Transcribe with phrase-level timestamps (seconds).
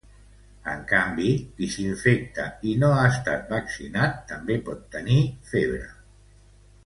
[0.75, 5.19] En canvi, qui s’infecta i no ha estat vaccinat també pot tenir
[5.53, 5.85] febre.